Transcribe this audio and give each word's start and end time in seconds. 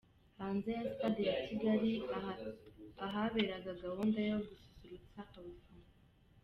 Hanze 0.39 0.69
ya 0.75 0.83
Sitade 0.91 1.23
ya 1.29 1.35
Kigali 1.47 1.91
ahaberaga 3.05 3.71
gahunda 3.83 4.19
yo 4.29 4.35
gususurutsa 4.47 5.21
abafana. 5.37 5.89